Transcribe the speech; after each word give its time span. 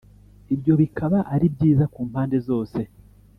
ibyo 0.53 0.73
bikaba 0.81 1.19
ari 1.33 1.45
byiza 1.55 1.83
ku 1.93 1.99
mpande 2.09 2.37
zose» 2.47 2.79